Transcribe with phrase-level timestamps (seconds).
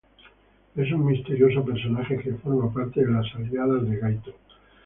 [0.75, 4.33] Es un misterioso personaje que forma parte de las aliadas de Gaito.